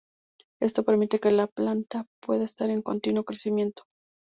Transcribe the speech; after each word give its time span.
Esto, 0.59 0.81
permite 0.81 1.19
que 1.19 1.29
la 1.29 1.45
planta 1.45 2.07
pueda 2.23 2.43
estar 2.45 2.71
en 2.71 2.81
continuo 2.81 3.23
crecimiento. 3.23 3.83